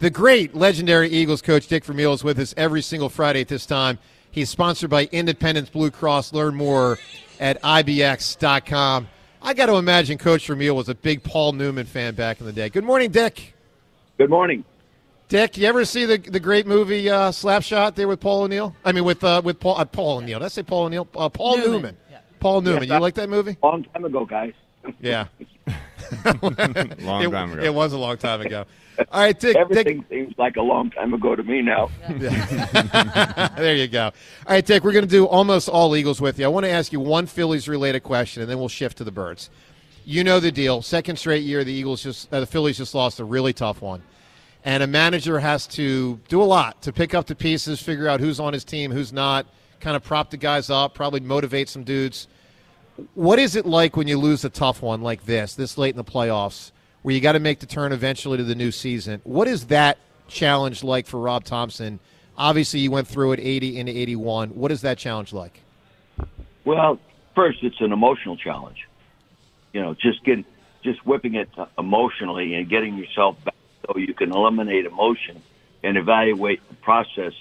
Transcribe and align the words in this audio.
The 0.00 0.10
great 0.10 0.54
legendary 0.54 1.08
Eagles 1.08 1.42
coach 1.42 1.66
Dick 1.66 1.84
Vermeil 1.84 2.12
is 2.12 2.22
with 2.22 2.38
us 2.38 2.54
every 2.56 2.82
single 2.82 3.08
Friday 3.08 3.40
at 3.40 3.48
this 3.48 3.66
time. 3.66 3.98
He's 4.30 4.48
sponsored 4.48 4.90
by 4.90 5.08
Independence 5.10 5.70
Blue 5.70 5.90
Cross. 5.90 6.32
Learn 6.32 6.54
more 6.54 6.98
at 7.40 7.60
ibx.com. 7.62 9.08
I 9.42 9.54
got 9.54 9.66
to 9.66 9.74
imagine 9.74 10.16
Coach 10.16 10.46
Vermeil 10.46 10.76
was 10.76 10.88
a 10.88 10.94
big 10.94 11.24
Paul 11.24 11.52
Newman 11.52 11.86
fan 11.86 12.14
back 12.14 12.38
in 12.38 12.46
the 12.46 12.52
day. 12.52 12.68
Good 12.68 12.84
morning, 12.84 13.10
Dick. 13.10 13.54
Good 14.18 14.30
morning. 14.30 14.64
Dick, 15.28 15.58
you 15.58 15.66
ever 15.66 15.84
see 15.84 16.04
the 16.04 16.16
the 16.18 16.40
great 16.40 16.66
movie 16.66 17.10
uh, 17.10 17.30
Slapshot 17.30 17.94
there 17.96 18.08
with 18.08 18.20
Paul 18.20 18.42
O'Neill? 18.42 18.74
I 18.84 18.92
mean, 18.92 19.04
with 19.04 19.22
uh, 19.24 19.42
with 19.44 19.58
Paul 19.60 19.78
uh, 19.78 19.84
Paul 19.84 20.18
O'Neill. 20.18 20.38
Did 20.38 20.44
I 20.44 20.48
say 20.48 20.62
Paul 20.62 20.84
O'Neill? 20.84 21.08
Uh, 21.14 21.28
Paul 21.28 21.56
Newman. 21.58 21.72
Newman. 21.72 21.96
Yeah. 22.10 22.20
Paul 22.40 22.60
Newman. 22.62 22.84
Yes, 22.84 22.92
you 22.94 23.00
like 23.00 23.14
that 23.14 23.28
movie? 23.28 23.56
Long 23.62 23.84
time 23.84 24.04
ago, 24.04 24.24
guys. 24.24 24.54
Yeah. 25.00 25.26
long 26.42 27.22
it, 27.22 27.30
time 27.30 27.52
ago. 27.52 27.62
It 27.62 27.74
was 27.74 27.92
a 27.92 27.98
long 27.98 28.16
time 28.16 28.40
ago. 28.40 28.64
All 29.12 29.20
right, 29.20 29.38
Dick. 29.38 29.56
Everything 29.56 30.00
Dick 30.00 30.08
seems 30.08 30.38
like 30.38 30.56
a 30.56 30.62
long 30.62 30.90
time 30.90 31.14
ago 31.14 31.36
to 31.36 31.42
me 31.42 31.62
now. 31.62 31.90
there 32.08 33.76
you 33.76 33.86
go. 33.86 34.06
All 34.06 34.12
right, 34.48 34.64
Dick, 34.64 34.82
we're 34.82 34.92
going 34.92 35.04
to 35.04 35.10
do 35.10 35.26
almost 35.26 35.68
all 35.68 35.94
Eagles 35.94 36.20
with 36.20 36.38
you. 36.38 36.44
I 36.44 36.48
want 36.48 36.64
to 36.64 36.70
ask 36.70 36.92
you 36.92 37.00
one 37.00 37.26
Phillies 37.26 37.68
related 37.68 38.02
question, 38.02 38.42
and 38.42 38.50
then 38.50 38.58
we'll 38.58 38.68
shift 38.68 38.98
to 38.98 39.04
the 39.04 39.12
Birds. 39.12 39.50
You 40.04 40.24
know 40.24 40.40
the 40.40 40.50
deal. 40.50 40.82
Second 40.82 41.16
straight 41.16 41.44
year, 41.44 41.64
the 41.64 41.72
Eagles 41.72 42.02
just 42.02 42.32
uh, 42.32 42.40
the 42.40 42.46
Phillies 42.46 42.78
just 42.78 42.94
lost 42.94 43.20
a 43.20 43.24
really 43.24 43.52
tough 43.52 43.82
one, 43.82 44.02
and 44.64 44.82
a 44.82 44.86
manager 44.86 45.38
has 45.38 45.66
to 45.68 46.18
do 46.28 46.42
a 46.42 46.44
lot 46.44 46.82
to 46.82 46.92
pick 46.92 47.14
up 47.14 47.26
the 47.26 47.34
pieces, 47.34 47.80
figure 47.80 48.08
out 48.08 48.18
who's 48.18 48.40
on 48.40 48.52
his 48.52 48.64
team, 48.64 48.90
who's 48.90 49.12
not, 49.12 49.46
kind 49.80 49.96
of 49.96 50.02
prop 50.02 50.30
the 50.30 50.36
guys 50.36 50.70
up, 50.70 50.94
probably 50.94 51.20
motivate 51.20 51.68
some 51.68 51.84
dudes. 51.84 52.26
What 53.14 53.38
is 53.38 53.54
it 53.54 53.66
like 53.66 53.96
when 53.96 54.08
you 54.08 54.18
lose 54.18 54.44
a 54.44 54.50
tough 54.50 54.82
one 54.82 55.02
like 55.02 55.24
this, 55.24 55.54
this 55.54 55.78
late 55.78 55.90
in 55.90 55.96
the 55.96 56.04
playoffs, 56.04 56.72
where 57.02 57.14
you 57.14 57.20
got 57.20 57.32
to 57.32 57.40
make 57.40 57.60
the 57.60 57.66
turn 57.66 57.92
eventually 57.92 58.38
to 58.38 58.44
the 58.44 58.54
new 58.54 58.72
season? 58.72 59.20
What 59.24 59.46
is 59.46 59.66
that 59.66 59.98
challenge 60.26 60.82
like 60.82 61.06
for 61.06 61.20
Rob 61.20 61.44
Thomson? 61.44 62.00
Obviously, 62.36 62.80
you 62.80 62.90
went 62.90 63.06
through 63.06 63.32
it 63.32 63.40
80 63.40 63.78
into 63.78 63.96
81. 63.96 64.50
What 64.50 64.72
is 64.72 64.80
that 64.82 64.98
challenge 64.98 65.32
like? 65.32 65.60
Well, 66.64 66.98
first, 67.34 67.62
it's 67.62 67.80
an 67.80 67.92
emotional 67.92 68.36
challenge. 68.36 68.88
You 69.72 69.80
know, 69.80 69.94
just 69.94 70.24
getting, 70.24 70.44
just 70.82 71.04
whipping 71.06 71.34
it 71.34 71.48
emotionally 71.78 72.54
and 72.54 72.68
getting 72.68 72.96
yourself 72.96 73.42
back 73.44 73.54
so 73.86 73.98
you 73.98 74.14
can 74.14 74.32
eliminate 74.32 74.86
emotion 74.86 75.40
and 75.82 75.96
evaluate 75.96 76.66
the 76.68 76.74
process 76.74 77.32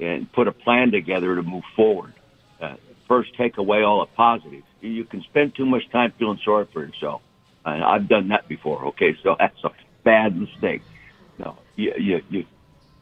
and 0.00 0.30
put 0.32 0.48
a 0.48 0.52
plan 0.52 0.90
together 0.90 1.34
to 1.34 1.42
move 1.42 1.64
forward. 1.74 2.12
Uh, 2.60 2.76
first, 3.08 3.34
take 3.34 3.58
away 3.58 3.82
all 3.82 4.00
the 4.00 4.06
positives. 4.06 4.64
You 4.82 5.04
can 5.04 5.22
spend 5.22 5.54
too 5.54 5.64
much 5.64 5.82
time 5.90 6.12
feeling 6.18 6.38
sorry 6.44 6.66
for 6.72 6.84
yourself. 6.84 7.22
And 7.64 7.82
I've 7.82 8.08
done 8.08 8.28
that 8.28 8.48
before. 8.48 8.86
Okay, 8.88 9.16
so 9.22 9.36
that's 9.38 9.62
a 9.64 9.70
bad 10.04 10.36
mistake. 10.36 10.82
No, 11.38 11.56
you, 11.76 11.92
you, 11.98 12.20
you, 12.28 12.44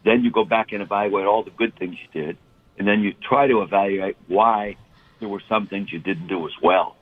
then 0.05 0.23
you 0.23 0.31
go 0.31 0.45
back 0.45 0.73
and 0.73 0.83
evaluate 0.83 1.27
all 1.27 1.43
the 1.43 1.51
good 1.51 1.77
things 1.79 1.97
you 2.01 2.23
did, 2.23 2.37
and 2.79 2.87
then 2.87 3.01
you 3.01 3.13
try 3.29 3.47
to 3.47 3.63
evaluate 3.63 4.17
why 4.29 4.77
there 5.19 5.29
were 5.29 5.43
some 5.49 5.67
things 5.67 5.93
you 5.93 5.99
didn't 5.99 6.29
do 6.29 6.47
as 6.47 6.53
well, 6.63 6.97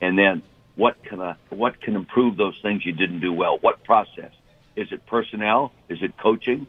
and 0.00 0.18
then 0.18 0.42
what 0.76 1.02
can 1.04 1.20
uh, 1.20 1.34
what 1.50 1.80
can 1.80 1.94
improve 1.94 2.36
those 2.36 2.58
things 2.62 2.86
you 2.86 2.92
didn't 2.92 3.20
do 3.20 3.32
well? 3.32 3.58
What 3.60 3.84
process? 3.84 4.32
Is 4.76 4.88
it 4.92 5.04
personnel? 5.06 5.72
Is 5.88 5.98
it 6.00 6.16
coaching? 6.16 6.66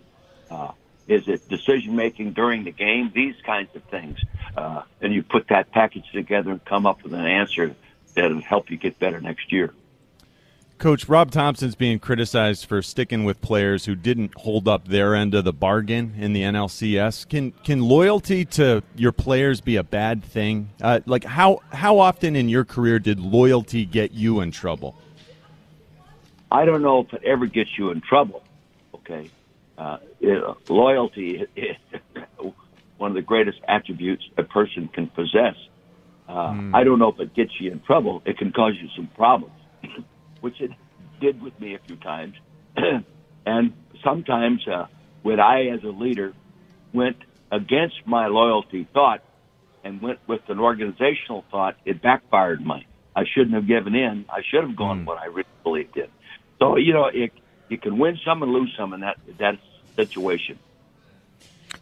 Uh, 0.49 0.71
is 1.07 1.27
it 1.27 1.47
decision 1.49 1.95
making 1.95 2.33
during 2.33 2.63
the 2.63 2.71
game? 2.71 3.11
These 3.13 3.35
kinds 3.45 3.75
of 3.75 3.83
things, 3.83 4.19
uh, 4.55 4.83
and 5.01 5.13
you 5.13 5.23
put 5.23 5.47
that 5.49 5.71
package 5.71 6.09
together 6.11 6.51
and 6.51 6.63
come 6.65 6.85
up 6.85 7.03
with 7.03 7.13
an 7.13 7.25
answer 7.25 7.75
that'll 8.13 8.41
help 8.41 8.69
you 8.69 8.77
get 8.77 8.99
better 8.99 9.19
next 9.19 9.51
year. 9.51 9.73
Coach 10.81 11.07
Rob 11.07 11.29
Thomson's 11.29 11.75
being 11.75 11.99
criticized 11.99 12.65
for 12.65 12.81
sticking 12.81 13.23
with 13.23 13.39
players 13.39 13.85
who 13.85 13.93
didn't 13.93 14.33
hold 14.35 14.67
up 14.67 14.87
their 14.87 15.13
end 15.13 15.35
of 15.35 15.43
the 15.43 15.53
bargain 15.53 16.15
in 16.17 16.33
the 16.33 16.41
NLCS. 16.41 17.29
Can 17.29 17.51
can 17.63 17.81
loyalty 17.81 18.45
to 18.45 18.81
your 18.95 19.11
players 19.11 19.61
be 19.61 19.75
a 19.75 19.83
bad 19.83 20.23
thing? 20.23 20.71
Uh, 20.81 21.01
like 21.05 21.23
how 21.23 21.59
how 21.71 21.99
often 21.99 22.35
in 22.35 22.49
your 22.49 22.65
career 22.65 22.97
did 22.97 23.19
loyalty 23.19 23.85
get 23.85 24.13
you 24.13 24.39
in 24.39 24.49
trouble? 24.49 24.95
I 26.51 26.65
don't 26.65 26.81
know 26.81 27.01
if 27.01 27.13
it 27.13 27.23
ever 27.25 27.45
gets 27.45 27.77
you 27.77 27.91
in 27.91 28.01
trouble. 28.01 28.41
Okay, 28.95 29.29
uh, 29.77 29.97
loyalty 30.69 31.45
is 31.55 31.75
one 32.97 33.11
of 33.11 33.15
the 33.15 33.21
greatest 33.21 33.59
attributes 33.67 34.23
a 34.37 34.43
person 34.43 34.89
can 34.93 35.07
possess. 35.07 35.55
Uh, 36.29 36.51
mm. 36.51 36.75
I 36.75 36.83
don't 36.83 36.99
know 36.99 37.09
if 37.09 37.19
it 37.19 37.33
gets 37.33 37.51
you 37.59 37.71
in 37.71 37.81
trouble. 37.81 38.21
It 38.25 38.37
can 38.37 38.51
cause 38.51 38.73
you 38.79 38.87
some 38.95 39.07
problems, 39.15 39.55
which 40.41 40.61
it 40.61 40.71
did 41.19 41.41
with 41.41 41.59
me 41.59 41.75
a 41.75 41.79
few 41.79 41.95
times. 41.97 42.35
and 43.45 43.73
sometimes 44.03 44.65
uh, 44.67 44.85
when 45.23 45.39
I, 45.39 45.67
as 45.67 45.83
a 45.83 45.89
leader, 45.89 46.33
went 46.93 47.17
against 47.51 47.95
my 48.05 48.27
loyalty 48.27 48.87
thought 48.93 49.23
and 49.83 50.01
went 50.01 50.19
with 50.27 50.41
an 50.47 50.59
organizational 50.59 51.43
thought, 51.51 51.75
it 51.85 52.01
backfired 52.01 52.65
me. 52.65 52.85
I 53.15 53.23
shouldn't 53.33 53.55
have 53.55 53.67
given 53.67 53.95
in. 53.95 54.25
I 54.29 54.41
should 54.49 54.63
have 54.63 54.75
gone 54.75 55.01
mm. 55.01 55.05
what 55.05 55.17
I 55.17 55.25
really 55.25 55.49
believed 55.63 55.97
in. 55.97 56.07
So 56.59 56.77
you 56.77 56.93
know, 56.93 57.09
it, 57.11 57.31
you 57.67 57.77
can 57.77 57.97
win 57.97 58.19
some 58.25 58.43
and 58.43 58.51
lose 58.53 58.73
some 58.77 58.93
and 58.93 59.03
that 59.03 59.17
that 59.39 59.57
situation. 59.95 60.57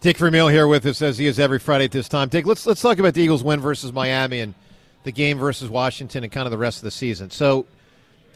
Dick 0.02 0.18
Vermeil 0.18 0.48
here 0.48 0.68
with 0.68 0.86
us 0.86 1.02
as 1.02 1.18
he 1.18 1.26
is 1.26 1.40
every 1.40 1.60
Friday 1.60 1.86
at 1.86 1.92
this 1.92 2.08
time. 2.08 2.30
Dick, 2.30 2.46
let's 2.46 2.66
let's 2.66 2.82
talk 2.82 3.00
about 3.00 3.14
the 3.14 3.22
Eagles 3.22 3.44
win 3.44 3.60
versus 3.60 3.92
Miami 3.92 4.40
and 4.40 4.54
the 5.04 5.12
game 5.12 5.38
versus 5.38 5.70
Washington 5.70 6.24
and 6.24 6.32
kind 6.32 6.46
of 6.46 6.52
the 6.52 6.58
rest 6.58 6.78
of 6.78 6.84
the 6.84 6.92
season. 6.92 7.30
So, 7.30 7.66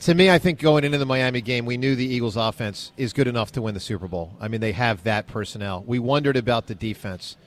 to 0.01 0.13
me, 0.13 0.29
I 0.29 0.39
think 0.39 0.59
going 0.59 0.83
into 0.83 0.97
the 0.97 1.05
Miami 1.05 1.39
game, 1.39 1.65
we 1.65 1.77
knew 1.77 1.95
the 1.95 2.05
Eagles' 2.05 2.35
offense 2.35 2.91
is 2.97 3.13
good 3.13 3.27
enough 3.27 3.53
to 3.53 3.61
win 3.61 3.73
the 3.73 3.79
Super 3.79 4.07
Bowl. 4.09 4.35
I 4.41 4.49
mean, 4.49 4.59
they 4.59 4.73
have 4.73 5.03
that 5.03 5.27
personnel. 5.27 5.83
We 5.87 5.99
wondered 5.99 6.35
about 6.35 6.67
the 6.67 6.75
defense. 6.75 7.37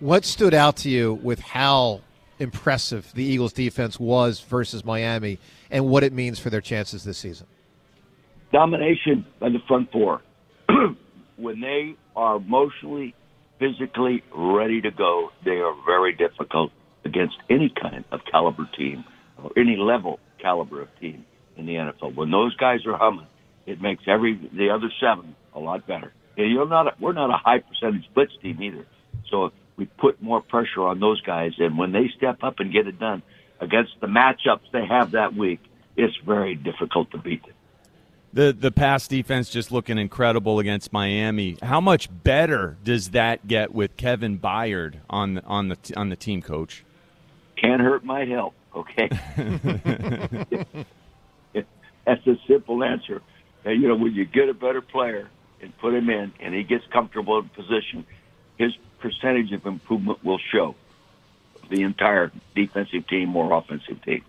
What 0.00 0.24
stood 0.24 0.54
out 0.54 0.76
to 0.78 0.90
you 0.90 1.14
with 1.14 1.38
how 1.38 2.00
impressive 2.40 3.12
the 3.14 3.22
Eagles' 3.22 3.52
defense 3.52 4.00
was 4.00 4.40
versus 4.40 4.84
Miami 4.84 5.38
and 5.70 5.86
what 5.86 6.02
it 6.02 6.12
means 6.12 6.40
for 6.40 6.50
their 6.50 6.60
chances 6.60 7.04
this 7.04 7.18
season? 7.18 7.46
Domination 8.52 9.24
by 9.38 9.50
the 9.50 9.60
front 9.68 9.92
four. 9.92 10.22
When 11.40 11.60
they 11.60 11.94
are 12.14 12.36
emotionally, 12.36 13.14
physically 13.58 14.22
ready 14.34 14.80
to 14.80 14.90
go, 14.90 15.30
they 15.44 15.58
are 15.58 15.74
very 15.86 16.14
difficult 16.14 16.72
against 17.04 17.36
any 17.48 17.72
kind 17.80 18.04
of 18.12 18.20
caliber 18.30 18.68
team 18.76 19.04
or 19.42 19.50
any 19.56 19.76
level 19.76 20.20
caliber 20.40 20.82
of 20.82 20.88
team 21.00 21.24
in 21.56 21.66
the 21.66 21.74
NFL. 21.74 22.14
When 22.14 22.30
those 22.30 22.54
guys 22.56 22.86
are 22.86 22.96
humming, 22.96 23.26
it 23.66 23.80
makes 23.80 24.04
every 24.06 24.34
the 24.52 24.70
other 24.70 24.90
seven 25.00 25.34
a 25.54 25.60
lot 25.60 25.86
better. 25.86 26.12
And 26.36 26.50
you're 26.50 26.68
not 26.68 27.00
we're 27.00 27.12
not 27.12 27.30
a 27.30 27.36
high 27.36 27.58
percentage 27.58 28.08
blitz 28.14 28.32
team 28.42 28.62
either, 28.62 28.86
so 29.30 29.52
we 29.76 29.86
put 29.86 30.22
more 30.22 30.40
pressure 30.40 30.82
on 30.82 31.00
those 31.00 31.20
guys. 31.22 31.52
And 31.58 31.78
when 31.78 31.92
they 31.92 32.10
step 32.16 32.42
up 32.42 32.60
and 32.60 32.72
get 32.72 32.86
it 32.86 32.98
done 32.98 33.22
against 33.60 33.92
the 34.00 34.06
matchups 34.06 34.70
they 34.72 34.86
have 34.86 35.12
that 35.12 35.34
week, 35.34 35.60
it's 35.96 36.16
very 36.24 36.54
difficult 36.54 37.10
to 37.12 37.18
beat 37.18 37.42
them. 37.44 37.54
The 38.32 38.52
the 38.52 38.70
pass 38.70 39.08
defense 39.08 39.50
just 39.50 39.72
looking 39.72 39.98
incredible 39.98 40.60
against 40.60 40.92
Miami. 40.92 41.56
How 41.62 41.80
much 41.80 42.08
better 42.22 42.76
does 42.84 43.10
that 43.10 43.48
get 43.48 43.74
with 43.74 43.96
Kevin 43.96 44.38
Byard 44.38 45.00
on 45.10 45.34
the, 45.34 45.44
on 45.44 45.68
the 45.68 45.76
on 45.96 46.10
the 46.10 46.16
team, 46.16 46.40
coach? 46.40 46.84
Can't 47.56 47.80
hurt, 47.80 48.04
might 48.04 48.28
help. 48.28 48.54
Okay, 48.74 49.08
that's 52.04 52.24
a 52.26 52.38
simple 52.46 52.84
answer. 52.84 53.20
You 53.64 53.88
know, 53.88 53.96
when 53.96 54.14
you 54.14 54.24
get 54.24 54.48
a 54.48 54.54
better 54.54 54.80
player 54.80 55.28
and 55.60 55.76
put 55.78 55.92
him 55.92 56.08
in, 56.08 56.32
and 56.38 56.54
he 56.54 56.62
gets 56.62 56.86
comfortable 56.86 57.40
in 57.40 57.48
position, 57.48 58.06
his 58.58 58.72
percentage 59.00 59.50
of 59.52 59.66
improvement 59.66 60.24
will 60.24 60.38
show. 60.38 60.76
The 61.68 61.82
entire 61.82 62.30
defensive 62.54 63.08
team 63.08 63.34
or 63.34 63.52
offensive 63.52 64.02
team. 64.02 64.24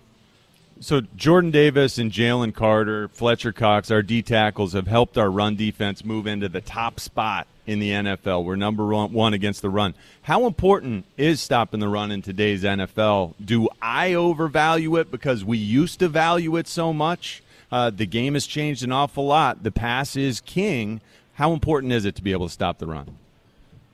So 0.82 1.02
Jordan 1.16 1.52
Davis 1.52 2.00
and 2.00 2.12
Jalen 2.12 2.56
Carter, 2.56 3.08
Fletcher 3.10 3.52
Cox, 3.52 3.92
our 3.92 4.02
D 4.02 4.24
tackles 4.24 4.74
have 4.74 4.88
helped 4.88 5.16
our 5.16 5.30
run 5.30 5.56
defense 5.56 6.04
move 6.04 6.26
into 6.26 6.50
the 6.50 6.60
top 6.60 7.00
spot 7.00 7.46
in 7.68 7.78
the 7.78 7.92
NFL. 7.92 8.44
We're 8.44 8.56
number 8.56 8.88
one 8.88 9.36
against 9.36 9.62
the 9.62 9.70
run. 9.70 9.94
How 10.24 10.48
important 10.48 11.06
is 11.18 11.40
stopping 11.40 11.82
the 11.82 11.88
run 11.88 12.10
in 12.10 12.24
today's 12.24 12.64
NFL? 12.64 13.36
Do 13.46 13.70
I 13.80 14.16
overvalue 14.16 14.96
it 14.96 15.12
because 15.12 15.46
we 15.46 15.60
used 15.60 16.00
to 16.00 16.08
value 16.08 16.58
it 16.58 16.68
so 16.68 16.92
much? 16.92 17.44
Uh, 17.72 17.92
the 17.92 18.08
game 18.08 18.34
has 18.34 18.48
changed 18.48 18.82
an 18.84 18.92
awful 18.92 19.28
lot. 19.28 19.62
The 19.62 19.72
pass 19.72 20.16
is 20.16 20.42
king. 20.42 21.00
How 21.36 21.54
important 21.54 21.94
is 21.94 22.06
it 22.06 22.16
to 22.16 22.24
be 22.24 22.32
able 22.32 22.48
to 22.48 22.54
stop 22.54 22.80
the 22.80 22.88
run? 22.88 23.18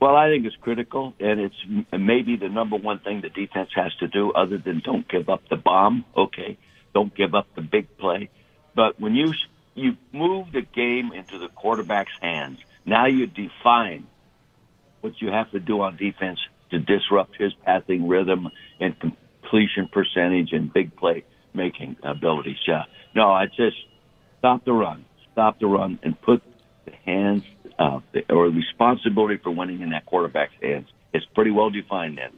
Well, 0.00 0.16
I 0.16 0.30
think 0.30 0.46
it's 0.46 0.56
critical, 0.56 1.12
and 1.20 1.38
it's 1.38 1.56
maybe 1.92 2.36
the 2.36 2.48
number 2.48 2.76
one 2.76 3.00
thing 3.00 3.20
the 3.20 3.28
defense 3.28 3.68
has 3.74 3.94
to 3.96 4.08
do, 4.08 4.32
other 4.32 4.56
than 4.56 4.80
don't 4.82 5.06
give 5.06 5.28
up 5.28 5.42
the 5.50 5.56
bomb. 5.56 6.06
Okay, 6.16 6.56
don't 6.98 7.14
give 7.14 7.32
up 7.32 7.46
the 7.54 7.62
big 7.62 7.96
play. 7.96 8.28
But 8.74 8.98
when 8.98 9.14
you 9.14 9.32
you 9.74 9.96
move 10.12 10.50
the 10.50 10.62
game 10.62 11.12
into 11.12 11.38
the 11.38 11.48
quarterback's 11.48 12.10
hands, 12.20 12.58
now 12.84 13.06
you 13.06 13.26
define 13.26 14.08
what 15.00 15.12
you 15.22 15.28
have 15.28 15.48
to 15.52 15.60
do 15.60 15.80
on 15.80 15.96
defense 15.96 16.40
to 16.70 16.80
disrupt 16.80 17.36
his 17.36 17.52
passing 17.64 18.08
rhythm 18.08 18.48
and 18.80 18.98
completion 18.98 19.88
percentage 19.92 20.52
and 20.52 20.72
big 20.72 20.96
play 20.96 21.24
making 21.54 21.96
abilities. 22.02 22.58
Yeah. 22.66 22.84
No, 23.14 23.30
I 23.30 23.46
just 23.46 23.76
stop 24.40 24.64
the 24.64 24.72
run, 24.72 25.04
stop 25.32 25.60
the 25.60 25.68
run, 25.68 26.00
and 26.02 26.20
put 26.20 26.42
the 26.84 26.92
hands 27.06 27.44
uh, 27.78 28.00
or 28.28 28.46
responsibility 28.46 29.36
for 29.36 29.52
winning 29.52 29.82
in 29.82 29.90
that 29.90 30.04
quarterback's 30.04 30.54
hands. 30.60 30.88
It's 31.12 31.26
pretty 31.26 31.52
well 31.52 31.70
defined 31.70 32.18
then. 32.18 32.32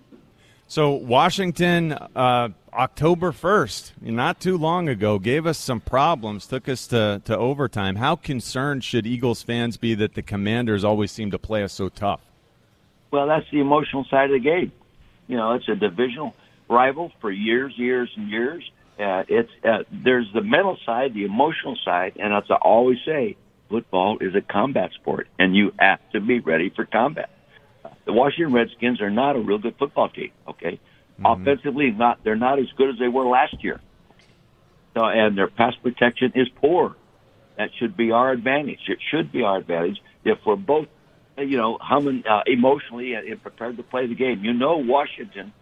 So 0.71 0.93
Washington, 0.93 1.95
uh, 1.95 2.51
October 2.73 3.33
first, 3.33 3.93
not 4.01 4.39
too 4.39 4.57
long 4.57 4.89
ago, 4.89 5.19
gave 5.19 5.45
us 5.45 5.59
some 5.59 5.81
problems, 5.81 6.47
took 6.47 6.69
us 6.69 6.87
to, 6.87 7.21
to 7.25 7.37
overtime. 7.37 7.97
How 7.97 8.15
concerned 8.15 8.85
should 8.85 9.05
Eagles 9.05 9.43
fans 9.43 9.77
be 9.77 9.97
that 9.97 10.15
the 10.15 10.23
Commanders 10.23 10.85
always 10.85 11.11
seem 11.11 11.33
to 11.33 11.41
play 11.41 11.65
us 11.65 11.73
so 11.73 11.89
tough? 11.89 12.21
Well, 13.11 13.27
that's 13.27 13.47
the 13.51 13.59
emotional 13.59 14.07
side 14.09 14.31
of 14.31 14.41
the 14.41 14.49
game. 14.49 14.71
You 15.27 15.39
know, 15.39 15.55
it's 15.55 15.69
a 15.69 15.75
divisional 15.75 16.37
rival 16.69 17.11
for 17.21 17.33
years, 17.33 17.73
years, 17.77 18.09
and 18.17 18.31
years. 18.31 18.63
Uh, 18.97 19.25
it's 19.27 19.51
uh, 19.65 19.79
there's 19.91 20.29
the 20.33 20.43
mental 20.43 20.79
side, 20.87 21.15
the 21.15 21.25
emotional 21.25 21.77
side, 21.85 22.13
and 22.15 22.33
as 22.33 22.45
I 22.49 22.55
always 22.55 22.99
say, 23.05 23.37
football 23.69 24.19
is 24.21 24.37
a 24.37 24.41
combat 24.41 24.93
sport, 24.93 25.27
and 25.37 25.57
you 25.57 25.73
have 25.81 25.99
to 26.13 26.21
be 26.21 26.39
ready 26.39 26.71
for 26.71 26.85
combat 26.85 27.29
the 28.11 28.17
Washington 28.17 28.53
Redskins 28.53 29.01
are 29.01 29.11
not 29.11 29.37
a 29.37 29.39
real 29.39 29.59
good 29.59 29.77
football 29.79 30.09
team. 30.09 30.33
Okay, 30.49 30.81
mm-hmm. 31.21 31.27
offensively, 31.27 31.93
not 31.93 32.19
they're 32.25 32.35
not 32.35 32.59
as 32.59 32.67
good 32.77 32.91
as 32.91 32.99
they 32.99 33.07
were 33.07 33.25
last 33.25 33.63
year. 33.63 33.81
So, 34.95 35.05
and 35.05 35.39
their 35.39 35.47
pass 35.47 35.75
protection 35.81 36.33
is 36.35 36.49
poor. 36.57 36.97
That 37.57 37.71
should 37.79 37.97
be 37.97 38.11
our 38.11 38.33
advantage. 38.33 38.81
It 38.89 38.99
should 39.11 39.31
be 39.31 39.43
our 39.43 39.59
advantage 39.59 39.99
if 40.25 40.39
we're 40.45 40.57
both, 40.57 40.89
you 41.39 41.57
know, 41.57 41.79
humming 41.81 42.25
uh, 42.29 42.43
emotionally 42.47 43.15
and 43.15 43.41
prepared 43.41 43.77
to 43.77 43.85
play 43.85 44.09
the 44.09 44.17
game. 44.17 44.45
You 44.45 44.55
know, 44.55 44.79
Washington 44.79 45.53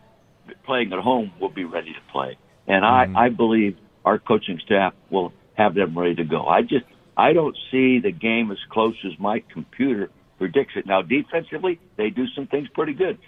playing 0.65 0.93
at 0.95 1.01
home 1.01 1.33
will 1.39 1.51
be 1.51 1.65
ready 1.65 1.93
to 1.93 2.13
play, 2.13 2.39
and 2.67 2.83
mm-hmm. 2.83 3.15
I 3.15 3.27
I 3.27 3.29
believe 3.29 3.77
our 4.07 4.19
coaching 4.19 4.59
staff 4.65 4.95
will 5.11 5.35
have 5.53 5.75
them 5.75 5.99
ready 5.99 6.15
to 6.15 6.25
go. 6.25 6.47
I 6.47 6.63
just 6.63 6.87
I 7.15 7.35
don't 7.35 7.57
see 7.71 7.99
the 7.99 8.13
game 8.13 8.51
as 8.51 8.59
close 8.71 8.97
as 9.05 9.19
my 9.19 9.43
computer 9.53 10.09
predicts 10.39 10.75
it. 10.77 10.87
Now, 10.87 11.03
defensively, 11.03 11.79
they 11.97 12.11
do 12.11 12.27
some 12.29 12.47
things 12.47 12.69
pretty 12.69 12.95
good. 12.95 13.19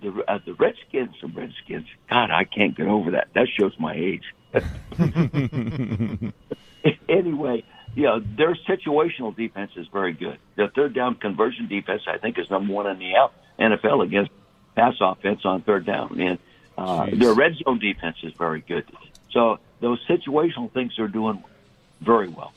The, 0.00 0.24
uh, 0.26 0.38
the 0.44 0.54
Redskins, 0.54 1.14
the 1.20 1.28
Redskins, 1.28 1.86
God, 2.08 2.30
I 2.30 2.44
can't 2.44 2.76
get 2.76 2.86
over 2.86 3.12
that. 3.12 3.28
That 3.34 3.48
shows 3.58 3.72
my 3.78 3.94
age. 3.94 4.24
anyway, 7.08 7.64
you 7.94 8.02
know, 8.04 8.20
their 8.20 8.54
situational 8.68 9.34
defense 9.36 9.72
is 9.76 9.86
very 9.88 10.12
good. 10.12 10.38
Their 10.56 10.68
third 10.68 10.94
down 10.94 11.16
conversion 11.16 11.68
defense, 11.68 12.02
I 12.06 12.18
think, 12.18 12.38
is 12.38 12.50
number 12.50 12.72
one 12.72 12.86
in 12.86 12.98
the 12.98 13.12
NFL 13.58 14.04
against 14.04 14.30
pass 14.74 14.94
offense 15.00 15.44
on 15.44 15.62
third 15.62 15.86
down. 15.86 16.20
And 16.20 16.38
uh, 16.76 17.06
their 17.12 17.34
red 17.34 17.54
zone 17.56 17.78
defense 17.78 18.16
is 18.22 18.32
very 18.34 18.60
good. 18.60 18.84
So 19.30 19.58
those 19.80 20.00
situational 20.08 20.70
things 20.72 20.98
are 20.98 21.08
doing 21.08 21.42
very 22.00 22.28
well. 22.28 22.52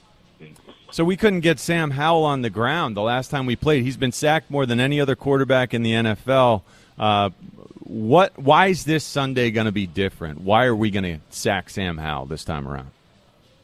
So 0.91 1.03
we 1.03 1.17
couldn't 1.17 1.41
get 1.41 1.59
Sam 1.59 1.91
Howell 1.91 2.23
on 2.23 2.41
the 2.41 2.49
ground 2.49 2.95
the 2.95 3.01
last 3.01 3.29
time 3.29 3.45
we 3.45 3.55
played. 3.55 3.83
He's 3.83 3.97
been 3.97 4.11
sacked 4.11 4.49
more 4.49 4.65
than 4.65 4.79
any 4.79 5.01
other 5.01 5.15
quarterback 5.15 5.73
in 5.73 5.83
the 5.83 5.91
NFL. 5.91 6.61
Uh, 6.97 7.31
what? 7.79 8.37
Why 8.39 8.67
is 8.67 8.85
this 8.85 9.03
Sunday 9.03 9.51
going 9.51 9.65
to 9.65 9.71
be 9.71 9.87
different? 9.87 10.41
Why 10.41 10.65
are 10.65 10.75
we 10.75 10.91
going 10.91 11.03
to 11.03 11.19
sack 11.29 11.69
Sam 11.69 11.97
Howell 11.97 12.27
this 12.27 12.43
time 12.43 12.67
around? 12.67 12.91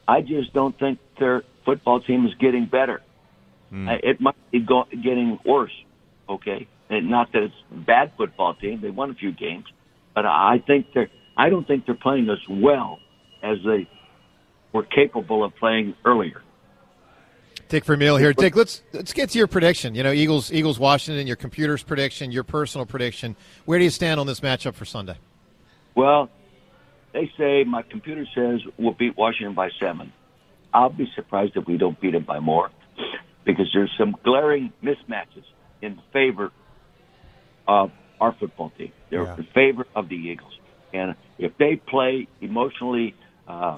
I 0.08 0.22
just 0.22 0.54
don't 0.54 0.78
think 0.78 1.00
their 1.20 1.44
football 1.66 2.02
team 2.02 2.26
is 2.26 2.34
getting 2.36 2.66
better. 2.66 3.02
Mm. 3.72 4.00
It 4.04 4.20
might 4.20 4.36
be 4.52 4.60
go- 4.60 4.88
getting 4.92 5.40
worse. 5.46 5.72
Okay, 6.28 6.68
and 6.90 7.10
not 7.10 7.32
that 7.32 7.44
it's 7.44 7.56
a 7.72 7.76
bad 7.76 8.12
football 8.18 8.54
team. 8.54 8.82
They 8.82 8.90
won 8.90 9.10
a 9.10 9.14
few 9.14 9.32
games, 9.32 9.66
but 10.14 10.26
I 10.26 10.62
think 10.66 10.88
they're. 10.94 11.10
I 11.38 11.50
don't 11.50 11.66
think 11.66 11.86
they're 11.86 11.96
playing 11.96 12.30
as 12.30 12.40
well 12.50 13.00
as 13.42 13.58
they 13.66 13.88
were 14.74 14.84
capable 14.84 15.44
of 15.44 15.56
playing 15.56 15.96
earlier. 16.06 16.42
Dick 17.72 17.86
Vermeil 17.86 18.18
here. 18.18 18.34
Dick, 18.34 18.58
let's 18.58 18.84
let's 18.92 19.14
get 19.14 19.30
to 19.30 19.38
your 19.38 19.48
prediction. 19.48 19.96
You 19.96 20.04
know, 20.04 20.12
Eagles, 20.12 20.52
Eagles, 20.52 20.78
Washington. 20.78 21.26
Your 21.26 21.38
computer's 21.38 21.82
prediction, 21.82 22.30
your 22.30 22.44
personal 22.44 22.86
prediction. 22.86 23.38
Where 23.64 23.80
do 23.80 23.86
you 23.86 23.90
stand 23.90 24.20
on 24.20 24.28
this 24.28 24.42
matchup 24.42 24.74
for 24.74 24.84
Sunday? 24.84 25.18
Well, 25.96 26.30
they 27.14 27.32
say 27.38 27.64
my 27.64 27.82
computer 27.84 28.26
says 28.36 28.60
we'll 28.78 28.92
beat 28.92 29.16
Washington 29.16 29.56
by 29.56 29.70
seven. 29.80 30.12
I'll 30.74 30.90
be 30.90 31.10
surprised 31.16 31.56
if 31.56 31.66
we 31.66 31.78
don't 31.78 32.00
beat 32.02 32.12
them 32.12 32.26
by 32.26 32.42
more, 32.42 32.72
because 33.46 33.68
there's 33.74 33.92
some 33.98 34.18
glaring 34.22 34.74
mismatches 34.84 35.46
in 35.82 36.02
favor 36.12 36.52
of 37.70 37.92
our 38.20 38.34
football 38.34 38.72
team. 38.78 38.92
They're 39.10 39.24
yeah. 39.24 39.38
in 39.38 39.44
favor 39.54 39.88
of 39.96 40.10
the 40.10 40.16
Eagles, 40.16 40.60
and 40.94 41.16
if 41.38 41.58
they 41.58 41.78
play 41.78 42.28
emotionally 42.42 43.16
uh, 43.48 43.78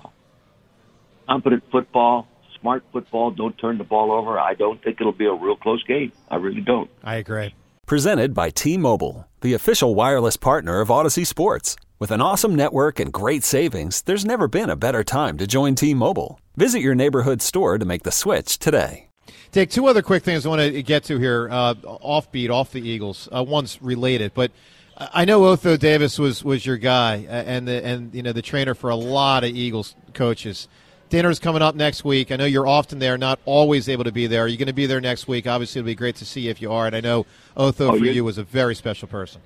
competent 1.28 1.64
football 1.72 2.28
smart 2.64 2.84
football, 2.94 3.30
don't 3.30 3.58
turn 3.58 3.78
the 3.78 3.84
ball 3.84 4.10
over, 4.12 4.40
I 4.40 4.54
don't 4.54 4.82
think 4.82 5.02
it'll 5.02 5.12
be 5.12 5.26
a 5.26 5.34
real 5.34 5.58
close 5.58 5.84
game. 5.84 6.14
I 6.32 6.38
really 6.38 6.62
don't. 6.62 6.90
I 7.04 7.16
agree. 7.16 7.54
Presented 7.86 8.34
by 8.34 8.52
T 8.52 8.78
Mobile, 8.78 9.28
the 9.42 9.54
official 9.54 9.94
wireless 9.94 10.38
partner 10.38 10.80
of 10.80 10.88
Audacy 10.88 11.28
Sports. 11.28 11.76
With 12.00 12.10
an 12.10 12.22
awesome 12.22 12.56
network 12.56 13.02
and 13.02 13.12
great 13.12 13.44
savings, 13.44 14.02
there's 14.04 14.24
never 14.24 14.48
been 14.48 14.70
a 14.70 14.78
better 14.78 15.04
time 15.04 15.38
to 15.40 15.46
join 15.46 15.76
T 15.76 15.94
Mobile. 15.94 16.40
Visit 16.56 16.80
your 16.80 16.96
neighborhood 16.96 17.42
store 17.42 17.78
to 17.78 17.86
make 17.86 18.04
the 18.04 18.12
switch 18.12 18.58
today. 18.58 19.10
Take 19.52 19.70
two 19.70 19.86
other 19.88 20.02
quick 20.02 20.24
things 20.24 20.46
I 20.46 20.50
want 20.50 20.62
to 20.62 20.82
get 20.82 21.04
to 21.06 21.20
here, 21.20 21.50
uh, 21.52 21.76
offbeat, 21.76 22.50
off 22.50 22.72
the 22.72 22.82
Eagles. 22.82 23.28
Uh, 23.30 23.44
one's 23.44 23.82
related, 23.82 24.34
but 24.34 24.52
I 24.98 25.26
know 25.26 25.44
Otho 25.46 25.76
Davis 25.76 26.18
was, 26.18 26.44
was 26.44 26.66
your 26.66 26.78
guy 26.78 27.26
uh, 27.28 27.32
and 27.32 27.68
the 27.68 27.86
and 27.86 28.16
you 28.16 28.24
know 28.24 28.32
the 28.32 28.42
trainer 28.42 28.74
for 28.74 28.90
a 28.90 28.96
lot 28.96 29.44
of 29.44 29.50
Eagles 29.50 29.96
coaches. 30.14 30.70
Dinner's 31.14 31.38
coming 31.38 31.62
up 31.62 31.76
next 31.76 32.04
week. 32.04 32.32
I 32.32 32.38
know 32.38 32.46
you're 32.46 32.66
often 32.66 32.98
there, 32.98 33.20
not 33.20 33.38
always 33.46 33.88
able 33.88 34.04
to 34.04 34.12
be 34.12 34.26
there. 34.26 34.46
Are 34.46 34.48
you 34.48 34.58
going 34.58 34.66
to 34.66 34.74
be 34.74 34.88
there 34.88 35.00
next 35.00 35.28
week? 35.28 35.46
Obviously, 35.46 35.78
it'll 35.78 35.86
be 35.86 35.94
great 35.94 36.16
to 36.16 36.26
see 36.26 36.42
you 36.42 36.50
if 36.50 36.60
you 36.60 36.72
are. 36.72 36.88
And 36.88 36.96
I 36.96 37.02
know 37.02 37.28
Otho 37.56 37.90
oh, 37.90 38.00
for 38.00 38.04
you 38.04 38.24
was 38.24 38.40
a 38.40 38.44
very 38.44 38.74
special 38.74 39.08
person. 39.08 39.40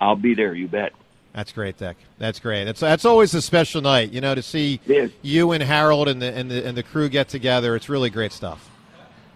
I'll 0.00 0.16
be 0.16 0.32
there. 0.32 0.54
You 0.54 0.66
bet. 0.66 0.94
That's 1.34 1.52
great, 1.52 1.76
Dick. 1.76 1.98
That's 2.16 2.40
great. 2.40 2.64
That's 2.64 2.80
that's 2.80 3.04
always 3.04 3.34
a 3.34 3.42
special 3.42 3.82
night, 3.82 4.12
you 4.12 4.22
know, 4.22 4.34
to 4.34 4.40
see 4.40 4.80
you 5.20 5.52
and 5.52 5.62
Harold 5.62 6.08
and 6.08 6.22
the 6.22 6.32
and 6.32 6.50
the 6.50 6.66
and 6.66 6.74
the 6.74 6.82
crew 6.82 7.10
get 7.10 7.28
together. 7.28 7.76
It's 7.76 7.90
really 7.90 8.08
great 8.08 8.32
stuff. 8.32 8.70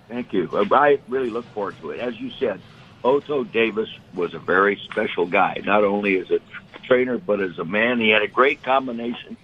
Thank 0.08 0.32
you. 0.32 0.48
Uh, 0.50 0.64
I 0.74 1.00
really 1.06 1.28
look 1.28 1.44
forward 1.52 1.76
to 1.82 1.90
it. 1.90 2.00
As 2.00 2.18
you 2.18 2.30
said, 2.30 2.62
Otho 3.04 3.44
Davis 3.44 3.90
was 4.14 4.32
a 4.32 4.38
very 4.38 4.80
special 4.84 5.26
guy, 5.26 5.60
not 5.66 5.84
only 5.84 6.18
as 6.18 6.30
a 6.30 6.40
trainer 6.84 7.18
but 7.18 7.42
as 7.42 7.58
a 7.58 7.64
man. 7.66 8.00
He 8.00 8.08
had 8.08 8.22
a 8.22 8.26
great 8.26 8.62
combination 8.62 9.36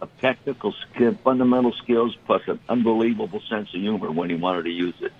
of 0.00 0.10
technical 0.20 0.72
skill, 0.72 1.16
fundamental 1.24 1.72
skills, 1.72 2.16
plus 2.26 2.42
an 2.46 2.60
unbelievable 2.68 3.40
sense 3.48 3.68
of 3.74 3.80
humor 3.80 4.10
when 4.10 4.30
he 4.30 4.36
wanted 4.36 4.64
to 4.64 4.70
use 4.70 4.94
it. 5.00 5.12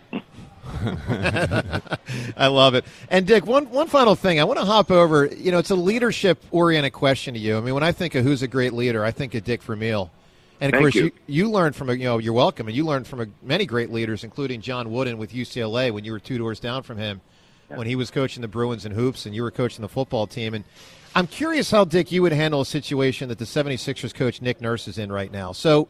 I 2.37 2.47
love 2.47 2.75
it. 2.75 2.85
And 3.11 3.27
Dick, 3.27 3.47
one 3.47 3.71
one 3.71 3.87
final 3.87 4.15
thing. 4.15 4.41
I 4.41 4.45
want 4.45 4.59
to 4.59 4.65
hop 4.65 4.91
over. 4.91 5.27
You 5.27 5.53
know, 5.53 5.59
it's 5.59 5.71
a 5.71 5.77
leadership 5.77 6.43
oriented 6.51 6.93
question 6.93 7.35
to 7.35 7.41
you. 7.41 7.57
I 7.57 7.61
mean, 7.61 7.75
when 7.75 7.83
I 7.83 7.93
think 7.93 8.15
of 8.15 8.25
who's 8.25 8.43
a 8.43 8.49
great 8.49 8.73
leader, 8.73 9.05
I 9.05 9.11
think 9.11 9.35
of 9.35 9.45
Dick 9.45 9.63
Vermeil. 9.63 10.11
And 10.61 10.73
of 10.73 10.79
Thank 10.79 10.83
course, 10.83 10.95
you. 10.95 11.05
you. 11.05 11.13
you 11.27 11.51
learned 11.51 11.77
from 11.77 11.91
a, 11.91 11.95
you 11.95 12.05
know 12.05 12.19
you're 12.19 12.33
welcome, 12.33 12.69
and 12.69 12.77
you 12.77 12.85
learned 12.85 13.07
from 13.07 13.21
a, 13.21 13.27
many 13.43 13.67
great 13.67 13.91
leaders, 13.91 14.25
including 14.25 14.61
John 14.61 14.91
Wooden 14.91 15.19
with 15.19 15.33
UCLA 15.33 15.93
when 15.93 16.05
you 16.05 16.13
were 16.13 16.21
two 16.21 16.39
doors 16.39 16.61
down 16.61 16.83
from 16.83 16.97
him, 16.97 17.21
when 17.69 17.87
he 17.87 17.97
was 17.97 18.11
coaching 18.11 18.41
the 18.41 18.49
Bruins 18.49 18.85
and 18.85 18.95
hoops, 18.95 19.27
and 19.27 19.35
you 19.35 19.43
were 19.43 19.51
coaching 19.51 19.83
the 19.83 19.89
football 19.89 20.27
team. 20.27 20.55
And 20.55 20.65
I'm 21.17 21.29
curious 21.29 21.71
how 21.71 21.85
Dick 21.85 22.11
you 22.11 22.23
would 22.23 22.33
handle 22.33 22.61
a 22.61 22.67
situation 22.67 23.29
that 23.29 23.39
the 23.39 23.45
76ers 23.45 24.13
coach 24.13 24.43
Nick 24.43 24.61
Nurse 24.61 24.89
is 24.89 24.99
in 24.99 25.13
right 25.13 25.31
now. 25.31 25.53
So 25.53 25.87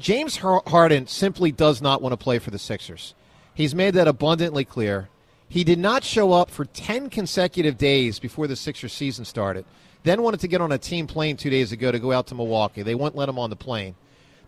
James 0.00 0.36
Harden 0.36 1.06
simply 1.06 1.52
does 1.52 1.80
not 1.80 2.02
want 2.02 2.12
to 2.12 2.16
play 2.16 2.40
for 2.40 2.50
the 2.50 2.58
Sixers. 2.58 3.14
He's 3.54 3.72
made 3.72 3.94
that 3.94 4.08
abundantly 4.08 4.64
clear. 4.64 5.08
He 5.48 5.62
did 5.62 5.78
not 5.78 6.02
show 6.02 6.32
up 6.32 6.50
for 6.50 6.64
10 6.64 7.08
consecutive 7.08 7.78
days 7.78 8.18
before 8.18 8.48
the 8.48 8.56
Sixers 8.56 8.92
season 8.92 9.24
started. 9.24 9.64
Then 10.02 10.22
wanted 10.22 10.40
to 10.40 10.48
get 10.48 10.60
on 10.60 10.72
a 10.72 10.78
team 10.78 11.06
plane 11.06 11.36
two 11.36 11.50
days 11.50 11.70
ago 11.70 11.92
to 11.92 12.00
go 12.00 12.10
out 12.10 12.26
to 12.28 12.34
Milwaukee. 12.34 12.82
They 12.82 12.96
wouldn't 12.96 13.14
let 13.14 13.28
him 13.28 13.38
on 13.38 13.50
the 13.50 13.56
plane. 13.56 13.94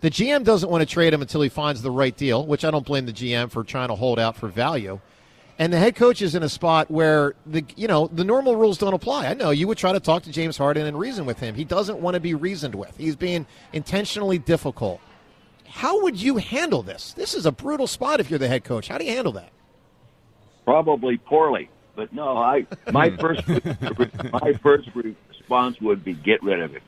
The 0.00 0.11
GM 0.11 0.42
doesn't 0.42 0.68
want 0.68 0.83
to 0.83 0.92
trade 0.92 1.14
him 1.14 1.23
until 1.23 1.40
he 1.40 1.49
finds 1.49 1.83
the 1.83 1.92
right 1.92 2.16
deal, 2.16 2.45
which 2.45 2.64
I 2.64 2.73
don't 2.73 2.85
blame 2.85 3.06
the 3.06 3.12
GM 3.12 3.49
for 3.49 3.62
trying 3.62 3.88
to 3.88 3.95
hold 3.95 4.18
out 4.18 4.37
for 4.37 4.49
value. 4.49 5.00
And 5.58 5.72
the 5.72 5.78
head 5.78 5.96
coach 5.96 6.20
is 6.20 6.34
in 6.34 6.42
a 6.42 6.48
spot 6.50 6.90
where 6.90 7.34
the 7.46 7.64
you 7.76 7.88
know 7.88 8.08
the 8.08 8.25
normal 8.25 8.56
rules 8.56 8.76
don't 8.76 8.92
apply. 8.92 9.26
I 9.26 9.34
know 9.34 9.50
you 9.50 9.66
would 9.68 9.78
try 9.78 9.92
to 9.92 10.00
talk 10.00 10.22
to 10.25 10.30
James 10.30 10.58
Harden 10.58 10.86
and 10.86 10.98
reason 10.98 11.25
with 11.25 11.38
him. 11.40 11.54
He 11.54 11.64
doesn't 11.64 11.98
want 11.98 12.14
to 12.14 12.20
be 12.20 12.34
reasoned 12.34 12.75
with. 12.75 12.94
He's 12.98 13.16
being 13.16 13.46
intentionally 13.72 14.38
difficult. 14.38 15.00
How 15.66 16.02
would 16.02 16.20
you 16.20 16.36
handle 16.36 16.82
this? 16.82 17.14
This 17.14 17.34
is 17.34 17.46
a 17.46 17.52
brutal 17.52 17.86
spot 17.86 18.20
if 18.20 18.28
you're 18.28 18.38
the 18.38 18.48
head 18.48 18.64
coach. 18.64 18.88
How 18.88 18.98
do 18.98 19.04
you 19.04 19.12
handle 19.12 19.32
that? 19.32 19.50
Probably 20.64 21.16
poorly, 21.16 21.70
but 21.94 22.12
no. 22.12 22.36
I 22.36 22.66
my 22.92 23.10
first 23.20 23.46
my 23.48 24.52
first 24.62 24.90
response 24.94 25.80
would 25.80 26.04
be 26.04 26.12
get 26.12 26.42
rid 26.42 26.60
of 26.60 26.72
him. 26.72 26.82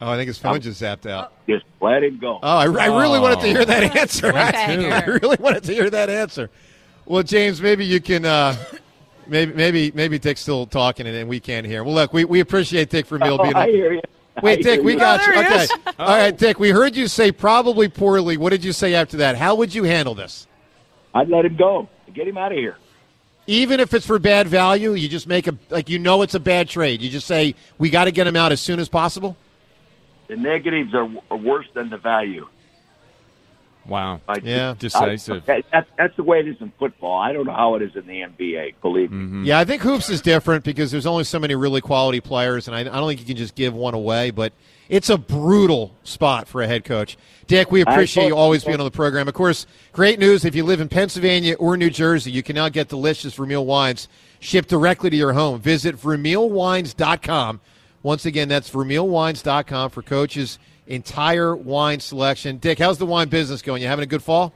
Oh, 0.00 0.10
I 0.10 0.16
think 0.16 0.26
his 0.26 0.38
phone 0.38 0.60
just 0.60 0.82
zapped 0.82 1.08
out. 1.08 1.32
Just 1.48 1.64
let 1.80 2.02
him 2.02 2.18
go. 2.18 2.40
Oh, 2.42 2.56
I, 2.56 2.64
I 2.64 2.86
really 2.86 3.20
wanted 3.20 3.38
to 3.42 3.46
hear 3.46 3.64
that 3.64 3.96
answer. 3.96 4.32
I, 4.34 4.50
Cliffhanger. 4.50 4.92
I 5.02 5.04
really 5.04 5.36
wanted 5.38 5.62
to 5.64 5.72
hear 5.72 5.88
that 5.90 6.10
answer. 6.10 6.50
Well, 7.12 7.22
James, 7.22 7.60
maybe 7.60 7.84
you 7.84 8.00
can. 8.00 8.24
Uh, 8.24 8.56
maybe, 9.26 9.52
maybe, 9.52 9.92
maybe 9.94 10.18
Dick's 10.18 10.40
still 10.40 10.64
talking 10.64 11.06
and, 11.06 11.14
and 11.14 11.28
we 11.28 11.40
can't 11.40 11.66
hear. 11.66 11.84
Well, 11.84 11.92
look, 11.92 12.14
we, 12.14 12.24
we 12.24 12.40
appreciate 12.40 12.88
Dick 12.88 13.04
Vermeil 13.06 13.36
Oh, 13.38 13.42
being. 13.42 13.54
I 13.54 13.66
hear 13.66 13.92
you. 13.92 14.00
Wait, 14.42 14.60
I 14.60 14.62
Dick, 14.62 14.82
we 14.82 14.94
you. 14.94 14.98
got 14.98 15.20
Oh, 15.20 15.30
you. 15.30 15.40
Okay. 15.40 15.64
is. 15.64 15.70
All 15.98 16.08
right, 16.08 16.34
Dick, 16.34 16.58
we 16.58 16.70
heard 16.70 16.96
you 16.96 17.06
say 17.08 17.30
probably 17.30 17.90
poorly. 17.90 18.38
What 18.38 18.48
did 18.48 18.64
you 18.64 18.72
say 18.72 18.94
after 18.94 19.18
that? 19.18 19.36
How 19.36 19.54
would 19.56 19.74
you 19.74 19.84
handle 19.84 20.14
this? 20.14 20.46
I'd 21.12 21.28
let 21.28 21.44
him 21.44 21.54
go. 21.54 21.86
Get 22.14 22.26
him 22.26 22.38
out 22.38 22.50
of 22.52 22.56
here. 22.56 22.78
Even 23.46 23.78
if 23.78 23.92
it's 23.92 24.06
for 24.06 24.18
bad 24.18 24.48
value, 24.48 24.94
you 24.94 25.06
just 25.06 25.26
make 25.26 25.46
a 25.46 25.58
like 25.68 25.90
you 25.90 25.98
know 25.98 26.22
it's 26.22 26.34
a 26.34 26.40
bad 26.40 26.66
trade. 26.70 27.02
You 27.02 27.10
just 27.10 27.26
say 27.26 27.54
we 27.76 27.90
got 27.90 28.06
to 28.06 28.10
get 28.10 28.26
him 28.26 28.36
out 28.36 28.52
as 28.52 28.60
soon 28.62 28.80
as 28.80 28.88
possible. 28.88 29.36
The 30.28 30.36
negatives 30.36 30.94
are, 30.94 31.10
are 31.30 31.36
worse 31.36 31.66
than 31.74 31.90
the 31.90 31.98
value. 31.98 32.48
Wow. 33.86 34.20
I, 34.28 34.38
Yeah. 34.42 34.74
Decisive. 34.78 35.48
I, 35.48 35.62
that, 35.72 35.86
that's 35.98 36.16
the 36.16 36.22
way 36.22 36.40
it 36.40 36.48
is 36.48 36.56
in 36.60 36.72
football. 36.78 37.18
I 37.18 37.32
don't 37.32 37.46
know 37.46 37.52
how 37.52 37.74
it 37.74 37.82
is 37.82 37.94
in 37.96 38.06
the 38.06 38.20
NBA. 38.20 38.74
Believe 38.80 39.10
me. 39.10 39.24
Mm-hmm. 39.24 39.44
Yeah, 39.44 39.58
I 39.58 39.64
think 39.64 39.82
hoops 39.82 40.08
is 40.08 40.20
different 40.20 40.64
because 40.64 40.90
there's 40.90 41.06
only 41.06 41.24
so 41.24 41.38
many 41.38 41.54
really 41.54 41.80
quality 41.80 42.20
players, 42.20 42.68
and 42.68 42.76
I, 42.76 42.80
I 42.80 42.84
don't 42.84 43.08
think 43.08 43.20
you 43.20 43.26
can 43.26 43.36
just 43.36 43.54
give 43.54 43.74
one 43.74 43.94
away. 43.94 44.30
But 44.30 44.52
it's 44.88 45.10
a 45.10 45.18
brutal 45.18 45.94
spot 46.04 46.46
for 46.46 46.62
a 46.62 46.66
head 46.66 46.84
coach. 46.84 47.16
Dick, 47.46 47.70
we 47.70 47.80
appreciate 47.80 48.28
you 48.28 48.36
always 48.36 48.64
being 48.64 48.78
on 48.78 48.84
the 48.84 48.90
program. 48.90 49.26
Of 49.26 49.34
course, 49.34 49.66
great 49.92 50.18
news 50.18 50.44
if 50.44 50.54
you 50.54 50.64
live 50.64 50.80
in 50.80 50.88
Pennsylvania 50.88 51.54
or 51.54 51.76
New 51.76 51.90
Jersey, 51.90 52.30
you 52.30 52.42
can 52.42 52.56
now 52.56 52.68
get 52.68 52.88
delicious 52.88 53.34
Vermeil 53.34 53.64
wines 53.64 54.08
shipped 54.38 54.68
directly 54.68 55.10
to 55.10 55.16
your 55.16 55.32
home. 55.32 55.60
Visit 55.60 55.96
VermeilWines.com. 55.96 57.60
Once 58.02 58.26
again, 58.26 58.48
that's 58.48 58.70
VermeilWines.com 58.70 59.90
for 59.90 60.02
coaches' 60.02 60.58
entire 60.86 61.54
wine 61.54 62.00
selection. 62.00 62.58
Dick, 62.58 62.78
how's 62.78 62.98
the 62.98 63.06
wine 63.06 63.28
business 63.28 63.62
going? 63.62 63.82
You 63.82 63.88
having 63.88 64.02
a 64.02 64.06
good 64.06 64.22
fall? 64.22 64.52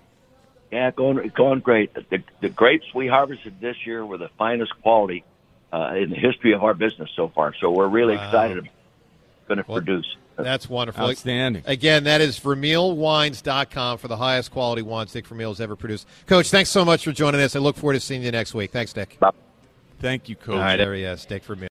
Yeah, 0.72 0.90
going 0.90 1.30
going 1.34 1.60
great. 1.60 1.94
The, 1.94 2.22
the 2.40 2.48
grapes 2.48 2.86
we 2.94 3.06
harvested 3.06 3.60
this 3.60 3.76
year 3.86 4.04
were 4.04 4.18
the 4.18 4.30
finest 4.36 4.72
quality 4.82 5.24
uh, 5.72 5.94
in 5.96 6.10
the 6.10 6.16
history 6.16 6.52
of 6.52 6.64
our 6.64 6.74
business 6.74 7.10
so 7.14 7.28
far. 7.28 7.54
So 7.60 7.70
we're 7.70 7.88
really 7.88 8.14
excited 8.14 8.58
about 8.58 8.70
going 9.46 9.58
to 9.58 9.64
produce. 9.64 10.16
That's 10.36 10.68
wonderful. 10.68 11.06
Outstanding. 11.06 11.62
Again, 11.66 12.04
that 12.04 12.20
is 12.20 12.38
VermeilWines.com 12.38 13.98
for 13.98 14.08
the 14.08 14.16
highest 14.16 14.50
quality 14.50 14.82
wines 14.82 15.12
Dick 15.12 15.26
Vermeil 15.26 15.50
has 15.50 15.60
ever 15.60 15.76
produced. 15.76 16.06
Coach, 16.26 16.50
thanks 16.50 16.68
so 16.68 16.84
much 16.84 17.04
for 17.04 17.12
joining 17.12 17.40
us. 17.40 17.56
I 17.56 17.60
look 17.60 17.76
forward 17.76 17.94
to 17.94 18.00
seeing 18.00 18.22
you 18.22 18.30
next 18.30 18.52
week. 18.52 18.70
Thanks, 18.70 18.92
Dick. 18.92 19.18
Thank 19.98 20.28
you, 20.28 20.36
Coach. 20.36 20.56
All 20.56 20.60
right, 20.60 20.76
there 20.76 20.94
he 20.94 21.04
is, 21.04 21.24
Dick 21.24 21.42
Vermeil. 21.44 21.64